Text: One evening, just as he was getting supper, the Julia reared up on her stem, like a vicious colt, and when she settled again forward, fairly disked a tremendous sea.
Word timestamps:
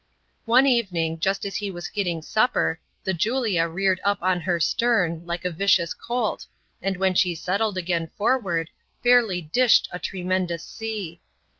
One 0.45 0.65
evening, 0.65 1.19
just 1.19 1.45
as 1.45 1.57
he 1.57 1.69
was 1.69 1.87
getting 1.87 2.23
supper, 2.23 2.79
the 3.03 3.13
Julia 3.13 3.67
reared 3.67 4.01
up 4.03 4.17
on 4.23 4.41
her 4.41 4.59
stem, 4.59 5.23
like 5.27 5.45
a 5.45 5.51
vicious 5.51 5.93
colt, 5.93 6.47
and 6.81 6.97
when 6.97 7.13
she 7.13 7.35
settled 7.35 7.77
again 7.77 8.07
forward, 8.17 8.71
fairly 9.03 9.43
disked 9.43 9.89
a 9.91 9.99
tremendous 9.99 10.63
sea. 10.63 11.21